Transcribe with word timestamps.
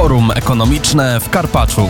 Forum 0.00 0.30
Ekonomiczne 0.34 1.20
w 1.20 1.30
Karpaczu. 1.30 1.88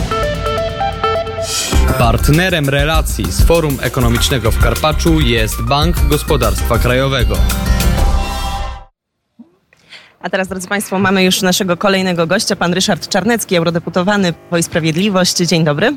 Partnerem 1.99 2.69
relacji 2.69 3.33
z 3.33 3.45
Forum 3.45 3.79
Ekonomicznego 3.83 4.51
w 4.51 4.59
Karpaczu 4.59 5.21
jest 5.21 5.63
Bank 5.63 5.97
Gospodarstwa 6.09 6.79
Krajowego. 6.79 7.37
A 10.21 10.31
teraz, 10.31 10.49
drodzy 10.49 10.69
Państwo, 10.69 10.99
mamy 10.99 11.25
już 11.25 11.43
naszego 11.43 11.77
kolejnego 11.77 12.27
gościa, 12.27 12.57
pan 12.57 12.75
Ryszard 12.75 13.09
Czarnecki, 13.09 13.57
eurodeputowany 13.57 14.33
Prawo 14.33 14.59
i 14.59 14.63
Sprawiedliwość. 14.63 15.37
Dzień 15.37 15.65
dobry. 15.65 15.97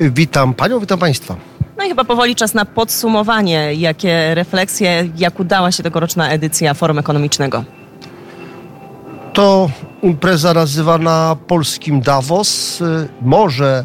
Witam 0.00 0.54
panią, 0.54 0.80
witam 0.80 0.98
państwa. 0.98 1.36
No 1.78 1.84
i 1.84 1.88
chyba 1.88 2.04
powoli 2.04 2.34
czas 2.34 2.54
na 2.54 2.64
podsumowanie. 2.64 3.74
Jakie 3.74 4.34
refleksje, 4.34 5.08
jak 5.16 5.40
udała 5.40 5.72
się 5.72 5.82
tegoroczna 5.82 6.30
edycja 6.30 6.74
Forum 6.74 6.98
Ekonomicznego? 6.98 7.64
To 9.34 9.70
impreza 10.02 10.54
nazywana 10.54 11.36
polskim 11.46 12.00
Davos. 12.00 12.80
Y, 12.80 13.08
Może 13.22 13.84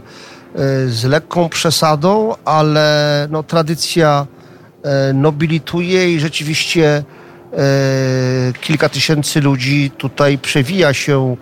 y, 0.55 0.89
z 0.89 1.03
lekką 1.03 1.49
przesadą, 1.49 2.35
ale 2.45 3.27
no, 3.31 3.43
tradycja 3.43 4.27
y, 5.09 5.13
nobilituje 5.13 6.13
i 6.13 6.19
rzeczywiście 6.19 7.03
kilka 8.61 8.89
tysięcy 8.89 9.41
ludzi 9.41 9.91
tutaj 9.97 10.37
przewija 10.37 10.93
się, 10.93 11.35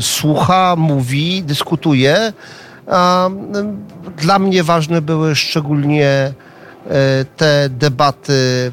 słucha, 0.00 0.74
mówi, 0.76 1.42
dyskutuje. 1.42 2.32
Dla 4.16 4.38
mnie 4.38 4.64
ważne 4.64 5.02
były 5.02 5.34
szczególnie 5.34 6.32
te 7.36 7.68
debaty 7.68 8.32
y, 8.32 8.72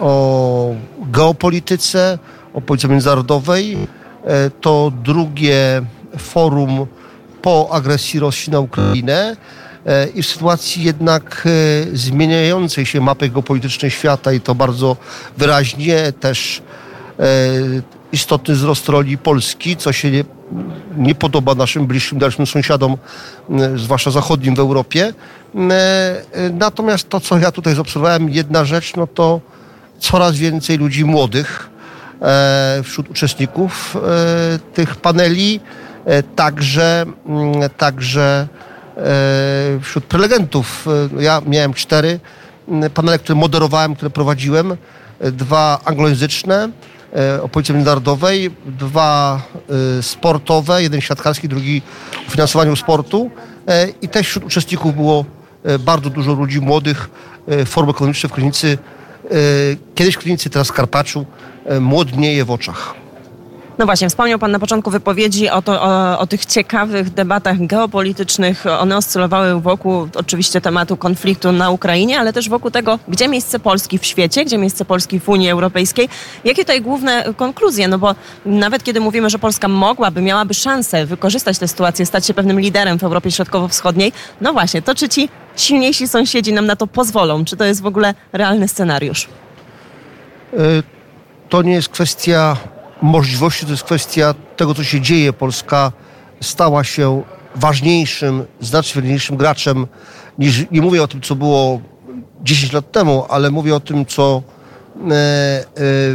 o 0.00 0.74
geopolityce, 1.12 2.18
o 2.54 2.60
polityce 2.60 2.88
międzynarodowej. 2.88 3.76
E, 4.24 4.50
To 4.60 4.92
drugie 5.04 5.82
forum 6.18 6.86
po 7.42 7.68
agresji 7.72 8.20
Rosji 8.20 8.52
na 8.52 8.60
Ukrainę 8.60 9.36
e, 9.86 10.06
i 10.08 10.22
w 10.22 10.26
sytuacji 10.26 10.84
jednak 10.84 11.44
e, 11.46 11.96
zmieniającej 11.96 12.86
się 12.86 13.00
mapy 13.00 13.28
geopolitycznej 13.28 13.90
świata 13.90 14.32
i 14.32 14.40
to 14.40 14.54
bardzo 14.54 14.96
wyraźnie 15.36 16.12
też 16.20 16.62
e, 17.18 17.24
istotny 18.12 18.54
wzrost 18.54 18.88
roli 18.88 19.18
Polski, 19.18 19.76
co 19.76 19.92
się 19.92 20.08
nie, 20.96 21.14
podoba 21.14 21.54
naszym 21.54 21.86
bliższym, 21.86 22.18
dalszym 22.18 22.46
sąsiadom, 22.46 22.96
m, 23.50 23.78
zwłaszcza 23.78 24.10
zachodnim 24.10 24.54
w 24.54 24.58
Europie. 24.58 25.12
M, 25.54 25.70
e, 25.72 26.14
Natomiast 26.52 27.08
to, 27.08 27.20
co 27.20 27.38
ja 27.38 27.52
tutaj 27.52 27.74
zaobserwowałem, 27.74 28.30
jedna 28.30 28.64
rzecz, 28.64 28.96
no 28.96 29.06
to 29.06 29.40
coraz 29.98 30.36
więcej 30.36 30.78
ludzi 30.78 31.04
młodych 31.04 31.70
e, 32.22 32.80
wśród 32.84 33.10
uczestników 33.10 33.96
e, 33.96 34.58
tych 34.74 34.96
paneli, 34.96 35.60
e, 36.04 36.22
także, 36.22 37.04
mm, 37.26 37.70
także 37.76 38.48
e, 38.96 39.00
wśród 39.82 40.04
prelegentów. 40.04 40.86
E, 41.18 41.22
Ja 41.22 41.42
miałem 41.46 41.74
cztery 41.74 42.20
mm, 42.68 42.90
panele, 42.90 43.18
które 43.18 43.36
moderowałem, 43.38 43.94
które 43.94 44.10
prowadziłem. 44.10 44.72
E, 45.20 45.32
Dwa 45.32 45.80
anglojęzyczne 45.84 46.64
e, 46.64 46.70
o 47.42 47.48
polityce 47.48 47.72
międzynarodowej, 47.72 48.50
dwa 48.66 49.42
e, 49.98 50.02
sportowe, 50.02 50.82
jeden 50.82 51.00
siatkarski, 51.00 51.48
drugi 51.48 51.82
o 52.28 52.30
finansowaniu 52.30 52.76
sportu. 52.76 53.30
E, 53.68 53.88
I 54.02 54.08
też 54.08 54.28
wśród 54.28 54.44
uczestników 54.44 54.96
było 54.96 55.24
e, 55.64 55.78
bardzo 55.78 56.10
dużo 56.10 56.32
ludzi 56.32 56.60
młodych, 56.60 57.10
e, 57.48 57.64
forum 57.64 57.90
ekonomiczne 57.90 58.28
w 58.28 58.32
Krynicy, 58.32 58.78
e, 59.24 59.28
kiedyś 59.94 60.14
w 60.14 60.18
Krynicy, 60.18 60.50
teraz 60.50 60.68
w 60.68 60.72
Karpaczu, 60.72 61.26
e, 61.66 61.80
młodnieje 61.80 62.44
w 62.44 62.50
oczach. 62.50 63.03
No 63.78 63.84
właśnie, 63.86 64.08
wspomniał 64.08 64.38
Pan 64.38 64.50
na 64.50 64.58
początku 64.58 64.90
wypowiedzi 64.90 65.50
o, 65.50 65.62
to, 65.62 65.82
o, 65.82 66.18
o 66.18 66.26
tych 66.26 66.46
ciekawych 66.46 67.10
debatach 67.10 67.66
geopolitycznych. 67.66 68.64
One 68.66 68.96
oscylowały 68.96 69.60
wokół 69.60 70.08
oczywiście 70.14 70.60
tematu 70.60 70.96
konfliktu 70.96 71.52
na 71.52 71.70
Ukrainie, 71.70 72.20
ale 72.20 72.32
też 72.32 72.48
wokół 72.48 72.70
tego, 72.70 72.98
gdzie 73.08 73.28
miejsce 73.28 73.58
Polski 73.58 73.98
w 73.98 74.04
świecie, 74.04 74.44
gdzie 74.44 74.58
miejsce 74.58 74.84
Polski 74.84 75.20
w 75.20 75.28
Unii 75.28 75.50
Europejskiej. 75.50 76.08
Jakie 76.44 76.62
tutaj 76.62 76.80
główne 76.82 77.24
konkluzje? 77.36 77.88
No 77.88 77.98
bo 77.98 78.14
nawet 78.46 78.82
kiedy 78.84 79.00
mówimy, 79.00 79.30
że 79.30 79.38
Polska 79.38 79.68
mogłaby, 79.68 80.22
miałaby 80.22 80.54
szansę 80.54 81.06
wykorzystać 81.06 81.58
tę 81.58 81.68
sytuację, 81.68 82.06
stać 82.06 82.26
się 82.26 82.34
pewnym 82.34 82.60
liderem 82.60 82.98
w 82.98 83.04
Europie 83.04 83.30
Środkowo-Wschodniej, 83.30 84.12
no 84.40 84.52
właśnie, 84.52 84.82
to 84.82 84.94
czy 84.94 85.08
ci 85.08 85.28
silniejsi 85.56 86.08
sąsiedzi 86.08 86.52
nam 86.52 86.66
na 86.66 86.76
to 86.76 86.86
pozwolą? 86.86 87.44
Czy 87.44 87.56
to 87.56 87.64
jest 87.64 87.82
w 87.82 87.86
ogóle 87.86 88.14
realny 88.32 88.68
scenariusz? 88.68 89.28
E, 90.52 90.58
To 91.48 91.62
nie 91.62 91.72
jest 91.72 91.88
kwestia 91.88 92.56
możliwości, 93.02 93.66
to 93.66 93.72
jest 93.72 93.82
kwestia 93.82 94.34
tego, 94.56 94.74
co 94.74 94.84
się 94.84 95.00
dzieje. 95.00 95.32
Polska 95.32 95.92
stała 96.40 96.84
się 96.84 97.22
ważniejszym, 97.56 98.44
znacznie 98.60 99.02
ważniejszym 99.02 99.36
graczem 99.36 99.86
niż, 100.38 100.70
nie 100.70 100.82
mówię 100.82 101.02
o 101.02 101.08
tym, 101.08 101.20
co 101.20 101.34
było 101.34 101.80
10 102.42 102.72
lat 102.72 102.92
temu, 102.92 103.26
ale 103.28 103.50
mówię 103.50 103.74
o 103.74 103.80
tym, 103.80 104.06
co 104.06 104.42
e, 105.10 105.14
e, 105.14 105.64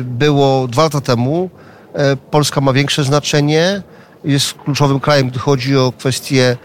było 0.03 0.67
dwa 0.67 0.83
lata 0.83 1.01
temu. 1.01 1.49
E, 1.93 2.15
Polska 2.15 2.61
ma 2.61 2.73
większe 2.73 3.03
znaczenie, 3.03 3.81
jest 4.23 4.53
kluczowym 4.53 4.99
krajem, 4.99 5.29
gdy 5.29 5.39
chodzi 5.39 5.77
o 5.77 5.93
kwestie 5.97 6.57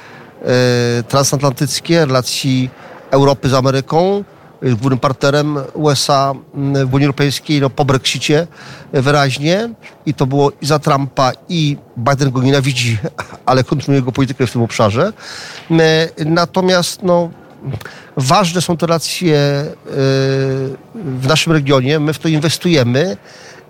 transatlantyckie, 1.08 2.06
relacji 2.06 2.70
Europy 3.10 3.48
z 3.48 3.54
Ameryką. 3.54 4.24
Jest 4.64 4.76
głównym 4.76 4.98
partnerem 4.98 5.58
USA 5.74 6.32
mm, 6.54 6.86
w 6.86 6.94
Unii 6.94 7.06
Europejskiej 7.06 7.60
no, 7.60 7.70
po 7.70 7.84
Brexicie 7.84 8.46
e, 8.92 9.02
wyraźnie. 9.02 9.70
I 10.06 10.14
to 10.14 10.26
było 10.26 10.52
i 10.60 10.66
za 10.66 10.78
Trumpa, 10.78 11.32
i 11.48 11.76
Biden 11.96 12.30
go 12.30 12.42
nienawidzi, 12.42 12.98
ale 13.46 13.64
kontynuuje 13.64 13.98
jego 13.98 14.12
politykę 14.12 14.46
w 14.46 14.52
tym 14.52 14.62
obszarze. 14.62 15.12
Natomiast 16.26 17.02
no, 17.02 17.30
ważne 18.16 18.60
są 18.60 18.76
te 18.76 18.86
relacje 18.86 19.64
w 20.94 21.26
naszym 21.28 21.52
regionie. 21.52 22.00
My 22.00 22.12
w 22.12 22.18
to 22.18 22.28
inwestujemy. 22.28 23.16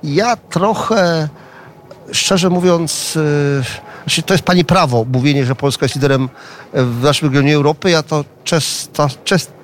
Ja 0.03 0.37
trochę 0.37 1.29
szczerze 2.13 2.51
mówiąc, 2.51 3.19
znaczy 4.05 4.23
to 4.23 4.35
jest 4.35 4.45
pani 4.45 4.65
prawo, 4.65 5.07
mówienie, 5.13 5.45
że 5.45 5.55
Polska 5.55 5.85
jest 5.85 5.95
liderem 5.95 6.29
w 6.73 7.03
naszym 7.03 7.29
regionie 7.29 7.55
Europy. 7.55 7.91
Ja 7.91 8.03
to 8.03 8.25
czes, 8.45 8.91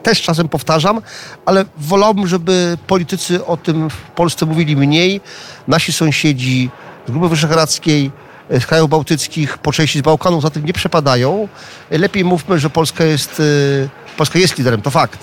też 0.02 0.22
czasem 0.22 0.48
powtarzam, 0.48 1.00
ale 1.46 1.64
wolałbym, 1.78 2.26
żeby 2.26 2.78
politycy 2.86 3.46
o 3.46 3.56
tym 3.56 3.90
w 3.90 3.96
Polsce 3.96 4.46
mówili 4.46 4.76
mniej. 4.76 5.20
Nasi 5.68 5.92
sąsiedzi 5.92 6.70
z 7.08 7.10
Grupy 7.10 7.28
Wyszehradzkiej, 7.28 8.10
e, 8.50 8.60
z 8.60 8.66
krajów 8.66 8.90
bałtyckich, 8.90 9.58
po 9.58 9.72
części 9.72 9.98
z 9.98 10.02
Bałkanów 10.02 10.42
za 10.42 10.50
tym 10.50 10.64
nie 10.64 10.72
przepadają. 10.72 11.48
Lepiej 11.90 12.24
mówmy, 12.24 12.58
że 12.58 12.70
Polska 12.70 13.04
jest, 13.04 13.40
e, 13.40 14.16
Polska 14.16 14.38
jest 14.38 14.58
liderem, 14.58 14.82
to 14.82 14.90
fakt. 14.90 15.18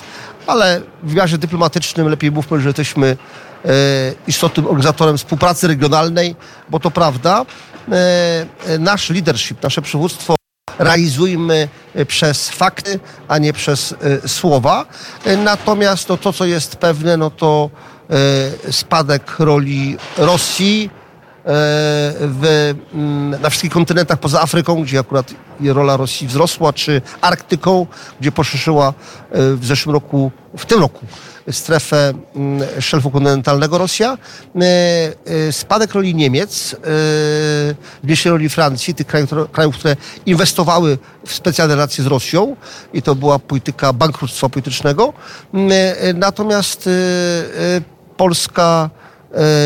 Ale 0.47 0.81
w 1.03 1.09
wymiarze 1.09 1.37
dyplomatycznym 1.37 2.07
lepiej 2.09 2.31
mówmy, 2.31 2.61
że 2.61 2.69
jesteśmy 2.69 3.17
e, 3.65 3.69
istotnym 4.27 4.65
organizatorem 4.65 5.17
współpracy 5.17 5.67
regionalnej, 5.67 6.35
bo 6.69 6.79
to 6.79 6.91
prawda. 6.91 7.45
Nasz 8.79 9.09
leadership, 9.09 9.63
nasze 9.63 9.81
przywództwo 9.81 10.36
realizujmy 10.79 11.67
e, 11.95 12.05
przez 12.05 12.49
fakty, 12.49 12.99
a 13.27 13.37
nie 13.37 13.53
przez 13.53 13.95
e, 14.23 14.27
słowa. 14.27 14.85
E, 15.25 15.37
Natomiast 15.37 16.09
no, 16.09 16.17
to, 16.17 16.33
co 16.33 16.45
jest 16.45 16.75
pewne, 16.75 17.17
no 17.17 17.29
to 17.29 17.69
spadek 18.71 19.39
roli 19.39 19.97
Rosji 20.17 20.89
w, 22.19 22.73
na 23.41 23.49
wszystkich 23.49 23.71
kontynentach 23.71 24.19
poza 24.19 24.41
Afryką, 24.41 24.83
gdzie 24.83 24.99
akurat 24.99 25.33
rola 25.61 25.97
Rosji 25.97 26.27
wzrosła, 26.27 26.73
czy 26.73 27.01
Arktyką, 27.21 27.85
gdzie 28.21 28.31
poszerzyła 28.31 28.87
e, 28.87 28.93
w 29.53 29.65
zeszłym 29.65 29.93
roku, 29.93 30.31
w 30.57 30.65
tym 30.65 30.79
roku 30.79 31.05
strefę 31.51 32.13
mm, 32.35 32.67
szelfu 32.81 33.11
kontynentalnego 33.11 33.77
Rosja. 33.77 34.17
E, 34.55 34.61
e, 35.47 35.51
Spadek 35.51 35.93
roli 35.93 36.15
Niemiec, 36.15 36.75
zmniejszenie 38.03 38.31
roli 38.33 38.49
Francji, 38.49 38.95
tych 38.95 39.07
krajów, 39.51 39.77
które- 39.77 39.95
inwestowały 40.25 40.97
w 41.25 41.33
specjalne 41.33 41.75
relacje 41.75 42.03
z 42.03 42.07
Rosją 42.07 42.55
i 42.93 43.01
to 43.01 43.15
była 43.15 43.39
polityka 43.39 43.93
bankructwa 43.93 44.49
politycznego. 44.49 45.13
Mm, 45.53 45.71
Natomiast 46.15 46.89
Polska 48.17 48.89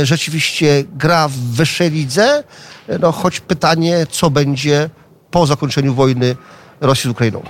rzeczywiście 0.04 0.84
gra 0.96 1.28
w 1.28 1.34
wyższej 1.34 1.92
lidze, 1.92 2.44
no 3.00 3.12
choć 3.12 3.40
pytanie, 3.40 4.08
co 4.12 4.30
będzie 4.30 4.90
po 5.32 5.46
zakończeniu 5.46 5.94
wojny 5.94 6.36
Rosji 6.82 7.08
z 7.08 7.12
Ukrainą. 7.12 7.44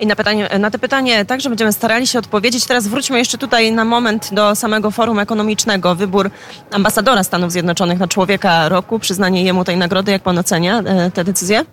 I 0.00 0.06
na, 0.06 0.16
pytanie, 0.16 0.48
na 0.58 0.70
te 0.70 0.78
pytanie 0.78 1.24
także 1.24 1.48
będziemy 1.48 1.72
starali 1.72 2.06
się 2.06 2.18
odpowiedzieć. 2.18 2.66
Teraz 2.66 2.88
wróćmy 2.88 3.18
jeszcze 3.18 3.38
tutaj 3.38 3.72
na 3.72 3.84
moment 3.84 4.28
do 4.32 4.54
samego 4.54 4.90
forum 4.90 5.18
ekonomicznego. 5.18 5.94
Wybór 5.94 6.30
ambasadora 6.70 7.24
Stanów 7.24 7.52
Zjednoczonych 7.52 7.98
na 7.98 8.08
człowieka 8.08 8.68
roku, 8.68 8.98
przyznanie 8.98 9.42
jemu 9.42 9.64
tej 9.64 9.76
nagrody. 9.76 10.12
Jak 10.12 10.22
pan 10.22 10.38
ocenia 10.38 10.78
e, 10.78 11.10
tę 11.10 11.24
decyzję? 11.24 11.64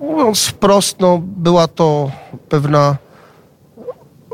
Mówiąc 0.00 0.46
wprost, 0.46 1.00
no, 1.00 1.18
była 1.22 1.68
to 1.68 2.10
pewna 2.48 2.96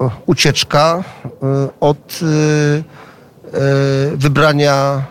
e, 0.01 0.11
ucieczka 0.27 1.05
e, 1.25 1.69
od 1.81 2.21
wybrania 4.15 5.03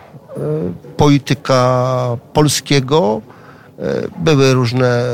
polityka 0.96 2.16
polskiego, 2.32 3.20
były 4.18 4.54
różne 4.54 4.88
e, 4.88 5.12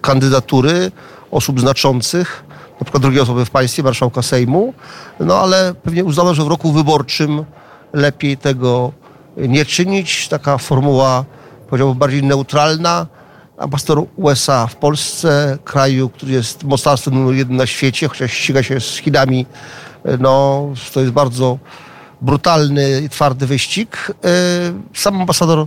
kandydatury 0.00 0.92
osób 1.30 1.60
znaczących, 1.60 2.44
na 2.80 2.84
przykład 2.84 3.02
drugiej 3.02 3.20
osoby 3.20 3.44
w 3.44 3.50
państwie, 3.50 3.82
marszałka 3.82 4.22
Sejmu, 4.22 4.74
no 5.20 5.38
ale 5.38 5.74
pewnie 5.74 6.04
uznano, 6.04 6.34
że 6.34 6.44
w 6.44 6.48
roku 6.48 6.72
wyborczym 6.72 7.44
lepiej 7.92 8.36
tego 8.36 8.92
nie 9.36 9.64
czynić. 9.64 10.28
Taka 10.28 10.58
formuła, 10.58 11.24
powiedziałbym, 11.68 11.98
bardziej 11.98 12.22
neutralna. 12.22 13.06
Ambasador 13.58 14.04
USA 14.16 14.66
w 14.66 14.76
Polsce, 14.76 15.58
kraju, 15.64 16.08
który 16.08 16.32
jest 16.32 16.64
mocarstwem 16.64 17.14
numer 17.14 17.34
jeden 17.34 17.56
na 17.56 17.66
świecie, 17.66 18.08
chociaż 18.08 18.32
ściga 18.32 18.62
się 18.62 18.80
z 18.80 18.96
Chinami, 18.96 19.46
no 20.18 20.66
to 20.94 21.00
jest 21.00 21.12
bardzo 21.12 21.58
brutalny 22.20 23.00
i 23.04 23.08
twardy 23.08 23.46
wyścig. 23.46 24.12
E, 24.24 24.28
sam 24.94 25.20
ambasador 25.20 25.66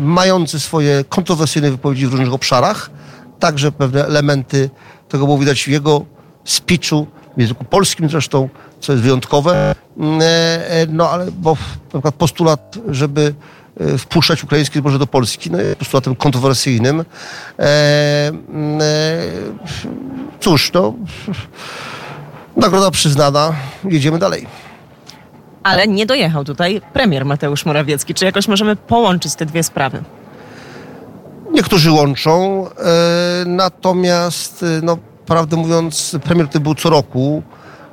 mający 0.00 0.60
swoje 0.60 1.04
kontrowersyjne 1.08 1.70
wypowiedzi 1.70 2.06
w 2.06 2.10
różnych 2.10 2.32
obszarach, 2.32 2.90
także 3.38 3.72
pewne 3.72 4.06
elementy 4.06 4.70
tego 5.08 5.24
było 5.24 5.38
widać 5.38 5.62
w 5.62 5.68
jego 5.68 6.04
speechu, 6.44 7.06
w 7.36 7.40
języku 7.40 7.64
polskim 7.64 8.08
zresztą, 8.08 8.48
co 8.80 8.92
jest 8.92 9.04
wyjątkowe. 9.04 9.74
Mm, 9.98 10.20
e, 10.22 10.24
e, 10.70 10.86
no 10.86 11.10
ale 11.10 11.32
bo 11.32 11.50
na 11.84 11.90
przykład 11.90 12.14
postulat, 12.14 12.78
żeby 12.88 13.34
e, 13.80 13.98
wpuszczać 13.98 14.44
ukraińskie 14.44 14.78
zboże 14.78 14.98
do 14.98 15.06
Polski, 15.06 15.50
no 15.50 15.60
jest 15.60 15.76
postulatem 15.76 16.16
kontrowersyjnym. 16.16 17.04
Mm, 17.58 18.80
cóż, 20.40 20.72
no 20.72 20.94
nagroda 22.56 22.90
przyznana, 22.90 23.52
jedziemy 23.84 24.18
dalej. 24.18 24.46
Ale 25.62 25.88
nie 25.88 26.06
dojechał 26.06 26.44
tutaj 26.44 26.80
premier 26.92 27.24
Mateusz 27.24 27.66
Morawiecki. 27.66 28.14
Czy 28.14 28.24
jakoś 28.24 28.48
możemy 28.48 28.76
połączyć 28.76 29.34
te 29.34 29.46
dwie 29.46 29.62
sprawy? 29.62 30.02
Niektórzy 31.52 31.90
łączą, 31.90 32.66
natomiast 33.46 34.64
no, 34.82 34.98
prawdę 35.26 35.56
mówiąc, 35.56 36.16
premier 36.24 36.46
tutaj 36.46 36.60
był 36.60 36.74
co 36.74 36.90
roku 36.90 37.42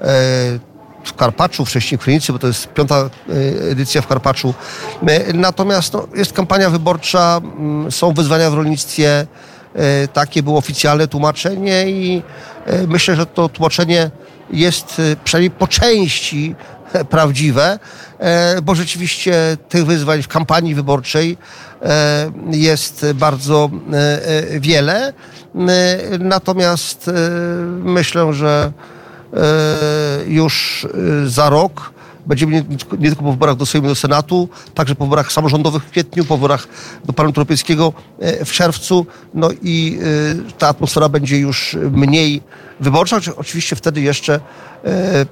e, 0.02 0.06
w 1.04 1.14
Karpaczu, 1.16 1.66
wcześniej 1.66 2.00
w 2.00 2.02
Krynicy, 2.02 2.34
bo 2.34 2.40
to 2.40 2.48
jest 2.48 2.68
piąta 2.68 2.96
e, 2.96 3.10
edycja 3.72 4.02
w 4.02 4.08
Karpaczu. 4.08 4.54
E, 5.08 5.34
natomiast 5.34 5.94
no, 5.94 6.08
jest 6.16 6.34
kampania 6.34 6.70
wyborcza, 6.70 7.42
mm, 7.44 7.92
są 7.92 8.14
wyzwania 8.14 8.52
w 8.52 8.54
rolnictwie, 8.54 9.28
takie 10.14 10.44
było 10.44 10.58
oficjalne 10.58 11.08
tłumaczenie 11.08 11.90
i 11.90 12.24
myślę, 12.88 13.16
że 13.16 13.26
to 13.26 13.50
tłumaczenie 13.50 14.12
jest 14.52 15.02
przynajmniej 15.24 15.52
po 15.52 15.68
części 15.68 16.56
prawdziwe, 17.10 17.80
bo 18.64 18.76
rzeczywiście 18.76 19.58
tych 19.70 19.86
wyzwań 19.86 20.22
w 20.22 20.28
kampanii 20.28 20.76
wyborczej 20.76 21.38
jest 22.52 23.06
bardzo 23.16 23.70
wiele. 24.60 25.14
Natomiast 26.20 27.12
myślę, 27.84 28.34
że 28.34 28.72
już 30.28 30.88
za 31.26 31.50
rok 31.50 31.92
będziemy 32.30 32.52
nie, 32.52 32.64
nie, 33.00 33.08
tylko 33.08 33.24
po 33.24 33.32
wyborach 33.32 33.56
do 33.56 33.66
Sejmu, 33.66 33.88
do 33.88 33.96
Senatu, 33.96 34.50
także 34.74 34.96
po 34.96 35.06
wyborach 35.06 35.32
samorządowych 35.32 35.84
w 35.84 35.90
kwietniu, 35.90 36.26
po 36.26 36.38
wyborach 36.38 36.68
do 37.06 37.14
Parlamentu 37.14 37.42
Europejskiego 37.42 37.94
w 38.46 38.52
czerwcu. 38.52 39.06
No 39.34 39.50
i 39.62 40.00
ta 40.58 40.68
atmosfera 40.68 41.10
będzie 41.10 41.38
już 41.40 41.78
mniej 41.92 42.42
wyborcza. 42.80 43.20
Oczywiście 43.38 43.76
wtedy 43.76 44.02
jeszcze 44.02 44.40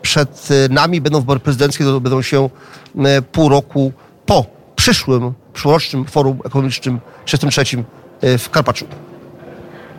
przed 0.02 0.50
nami 0.70 1.02
będą 1.02 1.20
wybory 1.20 1.40
prezydenckie, 1.40 1.84
to 1.84 2.02
będą 2.02 2.22
się 2.22 2.50
pół 3.32 3.50
roku 3.50 3.92
po 4.26 4.46
przyszłym, 4.76 5.34
przyszłorocznym 5.54 6.06
forum 6.06 6.40
ekonomicznym 6.46 7.00
33 7.26 7.84
w 8.22 8.50
Karpaczu. 8.50 8.86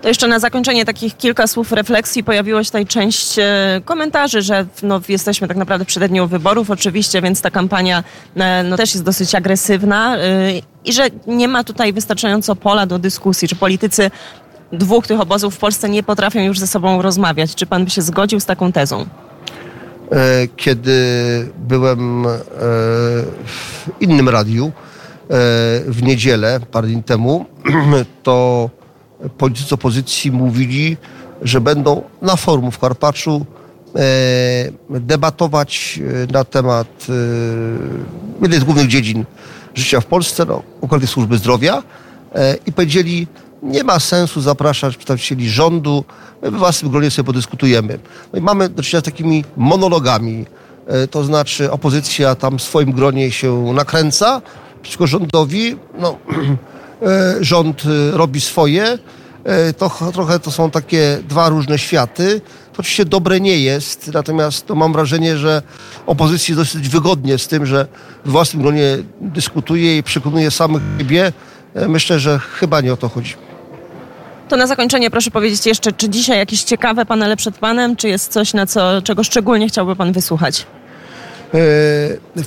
To 0.02 0.08
jeszcze 0.08 0.28
na 0.28 0.38
zakończenie 0.38 0.84
takich 0.84 1.16
kilka 1.16 1.46
słów 1.46 1.72
refleksji. 1.72 2.24
Pojawiło 2.24 2.62
się 2.62 2.66
tutaj 2.66 2.86
część 2.86 3.38
e, 3.38 3.80
komentarzy, 3.84 4.42
że 4.42 4.66
no, 4.82 5.00
jesteśmy 5.08 5.48
tak 5.48 5.56
naprawdę 5.56 5.84
w 5.84 5.88
przededniu 5.88 6.26
wyborów 6.26 6.70
oczywiście, 6.70 7.22
więc 7.22 7.40
ta 7.40 7.50
kampania 7.50 8.04
e, 8.36 8.62
no, 8.62 8.76
też 8.76 8.94
jest 8.94 9.04
dosyć 9.04 9.34
agresywna 9.34 10.16
e, 10.18 10.20
i 10.84 10.92
że 10.92 11.08
nie 11.26 11.48
ma 11.48 11.64
tutaj 11.64 11.92
wystarczająco 11.92 12.56
pola 12.56 12.86
do 12.86 12.98
dyskusji, 12.98 13.48
czy 13.48 13.56
politycy 13.56 14.10
dwóch 14.72 15.06
tych 15.06 15.20
obozów 15.20 15.54
w 15.54 15.58
Polsce 15.58 15.88
nie 15.88 16.02
potrafią 16.02 16.40
już 16.40 16.58
ze 16.58 16.66
sobą 16.66 17.02
rozmawiać. 17.02 17.54
Czy 17.54 17.66
pan 17.66 17.84
by 17.84 17.90
się 17.90 18.02
zgodził 18.02 18.40
z 18.40 18.46
taką 18.46 18.72
tezą? 18.72 19.06
Kiedy 20.56 20.92
byłem 21.58 22.26
w 23.46 23.88
innym 24.00 24.28
radiu 24.28 24.72
w 25.86 26.02
niedzielę, 26.02 26.60
parę 26.70 26.88
dni 26.88 27.02
temu, 27.02 27.46
to 28.22 28.70
politycy 29.38 29.74
opozycji 29.74 30.32
mówili, 30.32 30.96
że 31.42 31.60
będą 31.60 32.02
na 32.22 32.36
forum 32.36 32.70
w 32.70 32.78
Karpaczu 32.78 33.46
e, 33.96 35.00
debatować 35.00 36.00
e, 36.28 36.32
na 36.32 36.44
temat 36.44 37.06
e, 37.08 38.42
jednej 38.42 38.60
z 38.60 38.64
głównych 38.64 38.86
dziedzin 38.86 39.24
życia 39.74 40.00
w 40.00 40.06
Polsce, 40.06 40.44
no, 40.44 40.62
układy 40.80 41.06
służby 41.06 41.38
zdrowia 41.38 41.82
i 42.66 42.72
powiedzieli, 42.72 43.26
nie 43.62 43.84
ma 43.84 44.00
sensu 44.00 44.40
zapraszać 44.40 44.96
przedstawicieli 44.96 45.50
rządu, 45.50 46.04
my 46.42 46.50
w 46.50 46.54
własnym 46.54 46.92
gronie 46.92 47.10
sobie 47.10 47.26
podyskutujemy. 47.26 47.98
No 48.32 48.38
i 48.38 48.42
mamy 48.42 48.68
do 48.68 48.82
czynienia 48.82 49.00
z 49.00 49.04
takimi 49.04 49.44
monologami, 49.56 50.46
to 51.10 51.24
znaczy 51.24 51.70
opozycja 51.72 52.34
tam 52.34 52.58
w 52.58 52.62
swoim 52.62 52.92
gronie 52.92 53.30
się 53.30 53.72
nakręca 53.72 54.42
przeciwko 54.82 55.06
rządowi, 55.06 55.76
no 55.98 56.18
rząd 57.40 57.82
e, 57.86 58.16
robi 58.16 58.40
swoje. 58.40 58.98
E, 59.44 59.72
to 59.72 59.90
trochę 60.12 60.38
to 60.38 60.50
są 60.50 60.70
takie 60.70 61.18
dwa 61.28 61.48
różne 61.48 61.78
światy. 61.78 62.40
To 62.72 62.80
oczywiście 62.80 63.04
dobre 63.04 63.40
nie 63.40 63.58
jest, 63.58 64.10
natomiast 64.12 64.66
to 64.66 64.74
mam 64.74 64.92
wrażenie, 64.92 65.36
że 65.36 65.62
opozycji 66.06 66.54
dosyć 66.54 66.88
wygodnie 66.88 67.38
z 67.38 67.48
tym, 67.48 67.66
że 67.66 67.86
w 68.24 68.30
własnym 68.30 68.62
gronie 68.62 68.96
dyskutuje 69.20 69.98
i 69.98 70.02
przekonuje 70.02 70.50
samych 70.50 70.82
siebie. 70.98 71.32
Myślę, 71.88 72.18
że 72.18 72.38
chyba 72.38 72.80
nie 72.80 72.92
o 72.92 72.96
to 72.96 73.08
chodzi. 73.08 73.34
To 74.48 74.56
na 74.56 74.66
zakończenie 74.66 75.10
proszę 75.10 75.30
powiedzieć 75.30 75.66
jeszcze, 75.66 75.92
czy 75.92 76.08
dzisiaj 76.08 76.38
jakieś 76.38 76.62
ciekawe 76.62 77.06
panele 77.06 77.36
przed 77.36 77.58
panem, 77.58 77.96
czy 77.96 78.08
jest 78.08 78.32
coś, 78.32 78.54
na 78.54 78.66
co, 78.66 79.02
czego 79.02 79.24
szczególnie 79.24 79.68
chciałby 79.68 79.96
pan 79.96 80.12
wysłuchać? 80.12 80.66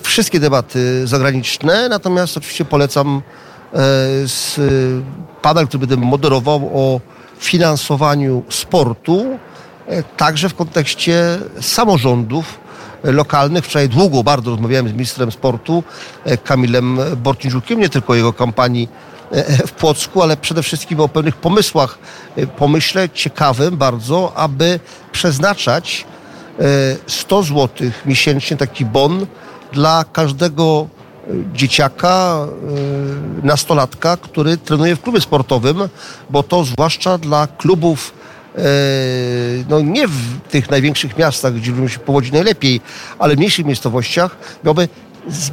wszystkie 0.01 0.39
debaty 0.39 1.07
zagraniczne, 1.07 1.89
natomiast 1.89 2.37
oczywiście 2.37 2.65
polecam 2.65 3.21
E, 3.21 3.50
z 4.25 4.59
panel, 5.41 5.67
który 5.67 5.87
będę 5.87 6.05
moderował 6.05 6.71
o 6.73 7.01
finansowaniu 7.39 8.43
sportu, 8.49 9.25
e, 9.87 10.03
także 10.03 10.49
w 10.49 10.55
kontekście 10.55 11.39
samorządów 11.61 12.59
lokalnych. 13.03 13.65
Wczoraj 13.65 13.89
długo 13.89 14.23
bardzo 14.23 14.51
rozmawiałem 14.51 14.89
z 14.89 14.93
ministrem 14.93 15.31
sportu 15.31 15.83
e, 16.23 16.37
Kamilem 16.37 16.99
Bortniczukiem, 17.17 17.79
nie 17.79 17.89
tylko 17.89 18.13
o 18.13 18.15
jego 18.15 18.33
kampanii 18.33 18.89
w 19.67 19.71
Płocku, 19.71 20.21
ale 20.23 20.37
przede 20.37 20.63
wszystkim 20.63 20.99
o 20.99 21.09
pewnych 21.09 21.35
pomysłach, 21.35 21.99
pomyśle 22.57 23.09
ciekawym 23.09 23.77
bardzo, 23.77 24.33
aby 24.35 24.79
przeznaczać 25.11 26.05
100 27.07 27.43
zł 27.43 27.69
miesięcznie 28.05 28.57
taki 28.57 28.85
bon 28.85 29.25
dla 29.73 30.05
każdego 30.13 30.87
dzieciaka, 31.53 32.47
y, 33.43 33.47
nastolatka, 33.47 34.17
który 34.17 34.57
trenuje 34.57 34.95
w 34.95 35.01
klubie 35.01 35.21
sportowym, 35.21 35.77
bo 36.29 36.43
to 36.43 36.63
zwłaszcza 36.63 37.17
dla 37.17 37.47
klubów 37.47 38.13
y, 38.57 38.61
no 39.69 39.81
nie 39.81 40.07
w 40.07 40.39
tych 40.49 40.69
największych 40.69 41.17
miastach, 41.17 41.53
gdzie 41.53 41.71
ludziom 41.71 41.89
się 41.89 41.99
powodzi 41.99 42.31
najlepiej, 42.31 42.81
ale 43.19 43.35
w 43.35 43.37
mniejszych 43.37 43.65
miejscowościach 43.65 44.37
miałby 44.63 44.87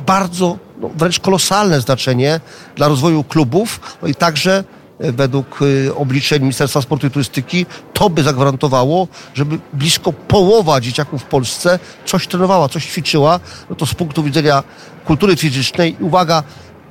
bardzo, 0.07 0.59
no, 0.81 0.91
wręcz 0.97 1.21
kolosalne 1.21 1.81
znaczenie 1.81 2.41
dla 2.77 2.89
rozwoju 2.89 3.25
klubów, 3.25 3.81
no 4.03 4.09
i 4.09 4.15
także 4.15 4.65
według 5.01 5.63
y, 5.63 5.95
obliczeń 5.95 6.41
Ministerstwa 6.41 6.83
Sportu 6.83 7.07
i 7.07 7.11
Turystyki, 7.11 7.67
to 7.93 8.11
by 8.11 8.23
zagwarantowało, 8.23 9.09
żeby 9.35 9.59
blisko 9.73 10.13
połowa 10.13 10.81
dzieciaków 10.81 11.23
w 11.23 11.27
Polsce 11.27 11.79
coś 12.05 12.27
trenowała, 12.27 12.69
coś 12.69 12.87
ćwiczyła. 12.87 13.41
No 13.71 13.77
to 13.77 13.87
z 13.87 13.95
punktu 13.95 14.23
widzenia 14.23 14.63
kultury 15.05 15.37
fizycznej, 15.37 15.97
uwaga, 16.01 16.43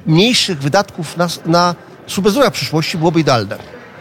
mniejszych 0.05 0.59
wydatków 0.59 1.17
na, 1.17 1.27
na 1.45 1.75
w 2.49 2.51
przyszłości 2.51 2.97
byłoby 2.97 3.19
idealne. 3.19 3.57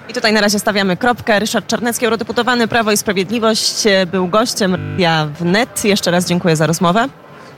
I 0.09 0.15
tutaj 0.15 0.33
na 0.33 0.41
razie 0.41 0.59
stawiamy 0.59 0.97
kropkę. 0.97 1.39
Ryszard 1.39 1.67
Czarnecki, 1.67 2.05
eurodeputowany 2.05 2.69
Prawo 2.69 2.93
i 2.93 2.97
Sprawiedliwość, 2.97 3.87
e, 3.87 4.07
był 4.07 4.29
gościem 4.29 4.99
Ja 4.99 5.27
Wnet. 5.41 5.85
Jeszcze 5.85 6.11
raz 6.11 6.27
dziękuję 6.27 6.57
za 6.57 6.67
rozmowę. 6.67 7.09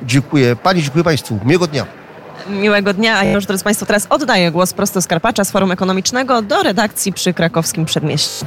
Dziękuję 0.03 0.57
Pani, 0.57 0.83
dziękuję 0.83 1.05
Państwu. 1.05 1.39
Miłego 1.45 1.67
dnia. 1.67 1.98
Miłego 2.47 2.95
dnia, 2.95 3.19
a 3.19 3.25
ja 3.25 3.33
już, 3.33 3.47
drodzy 3.47 3.65
Państwo, 3.65 3.87
teraz 3.87 4.07
oddaję 4.11 4.51
głos 4.51 4.73
prosto 4.73 5.03
z 5.03 5.07
Karpacza, 5.07 5.45
z 5.45 5.51
Forum 5.51 5.73
Ekonomicznego 5.73 6.43
do 6.43 6.63
redakcji 6.63 7.13
przy 7.13 7.35
krakowskim 7.35 7.85
Przedmieściu. 7.85 8.47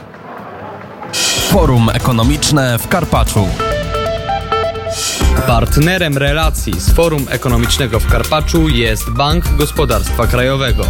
Forum 1.49 1.89
Ekonomiczne 1.93 2.77
w 2.77 2.87
Karpaczu. 2.87 3.47
Partnerem 5.47 6.17
relacji 6.17 6.79
z 6.79 6.93
Forum 6.93 7.25
Ekonomicznego 7.29 7.99
w 7.99 8.07
Karpaczu 8.07 8.69
jest 8.69 9.09
Bank 9.09 9.45
Gospodarstwa 9.57 10.27
Krajowego. 10.27 10.85